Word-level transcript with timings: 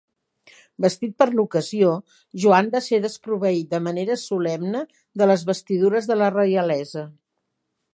Vestit 0.85 1.11
per 1.23 1.27
a 1.31 1.35
l'ocasió, 1.39 1.91
Joan 2.45 2.73
va 2.77 2.83
ser 2.87 3.01
desproveït 3.05 3.71
de 3.77 3.83
manera 3.91 4.19
solemne 4.25 4.85
de 5.23 5.33
les 5.35 5.49
vestidures 5.55 6.13
de 6.15 6.23
la 6.25 6.37
reialesa. 6.41 7.11